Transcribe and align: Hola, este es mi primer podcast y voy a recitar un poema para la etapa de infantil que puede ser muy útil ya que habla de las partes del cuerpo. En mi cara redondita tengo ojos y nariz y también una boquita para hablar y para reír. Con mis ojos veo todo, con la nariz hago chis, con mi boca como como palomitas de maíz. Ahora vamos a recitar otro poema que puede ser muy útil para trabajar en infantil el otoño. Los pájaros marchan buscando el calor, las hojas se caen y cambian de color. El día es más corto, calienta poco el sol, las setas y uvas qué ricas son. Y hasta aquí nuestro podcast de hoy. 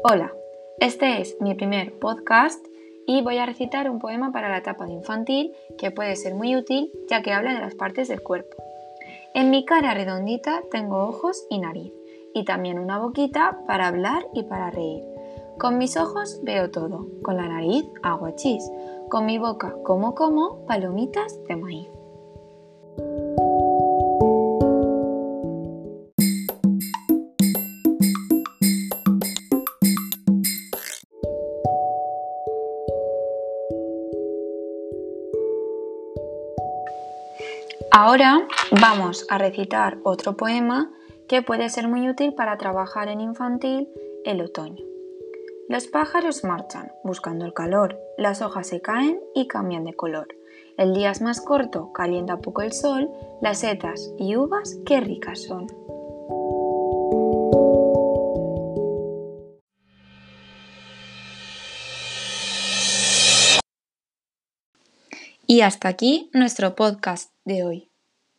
Hola, 0.00 0.32
este 0.80 1.20
es 1.20 1.36
mi 1.40 1.54
primer 1.54 1.98
podcast 1.98 2.64
y 3.06 3.22
voy 3.22 3.38
a 3.38 3.46
recitar 3.46 3.90
un 3.90 3.98
poema 3.98 4.32
para 4.32 4.48
la 4.48 4.58
etapa 4.58 4.86
de 4.86 4.94
infantil 4.94 5.52
que 5.78 5.90
puede 5.90 6.16
ser 6.16 6.34
muy 6.34 6.56
útil 6.56 6.90
ya 7.08 7.22
que 7.22 7.32
habla 7.32 7.54
de 7.54 7.60
las 7.60 7.74
partes 7.74 8.08
del 8.08 8.22
cuerpo. 8.22 8.56
En 9.34 9.50
mi 9.50 9.64
cara 9.64 9.94
redondita 9.94 10.62
tengo 10.70 11.04
ojos 11.04 11.46
y 11.50 11.58
nariz 11.58 11.92
y 12.34 12.44
también 12.44 12.78
una 12.78 12.98
boquita 12.98 13.60
para 13.66 13.86
hablar 13.86 14.26
y 14.32 14.44
para 14.44 14.70
reír. 14.70 15.04
Con 15.58 15.78
mis 15.78 15.96
ojos 15.96 16.40
veo 16.42 16.70
todo, 16.70 17.06
con 17.22 17.36
la 17.36 17.46
nariz 17.46 17.84
hago 18.02 18.30
chis, 18.30 18.68
con 19.08 19.26
mi 19.26 19.38
boca 19.38 19.76
como 19.84 20.14
como 20.14 20.64
palomitas 20.66 21.38
de 21.44 21.56
maíz. 21.56 21.88
Ahora 37.90 38.46
vamos 38.80 39.26
a 39.28 39.38
recitar 39.38 39.98
otro 40.02 40.36
poema 40.36 40.90
que 41.28 41.42
puede 41.42 41.68
ser 41.68 41.88
muy 41.88 42.08
útil 42.08 42.34
para 42.34 42.58
trabajar 42.58 43.08
en 43.08 43.20
infantil 43.20 43.88
el 44.24 44.40
otoño. 44.40 44.84
Los 45.68 45.86
pájaros 45.86 46.44
marchan 46.44 46.92
buscando 47.04 47.44
el 47.44 47.54
calor, 47.54 47.98
las 48.18 48.42
hojas 48.42 48.66
se 48.66 48.80
caen 48.80 49.20
y 49.34 49.48
cambian 49.48 49.84
de 49.84 49.94
color. 49.94 50.28
El 50.76 50.94
día 50.94 51.10
es 51.10 51.22
más 51.22 51.40
corto, 51.40 51.92
calienta 51.92 52.38
poco 52.38 52.62
el 52.62 52.72
sol, 52.72 53.10
las 53.40 53.58
setas 53.60 54.12
y 54.18 54.36
uvas 54.36 54.78
qué 54.84 55.00
ricas 55.00 55.42
son. 55.42 55.66
Y 65.52 65.60
hasta 65.60 65.88
aquí 65.88 66.30
nuestro 66.32 66.74
podcast 66.74 67.30
de 67.44 67.62
hoy. 67.62 67.91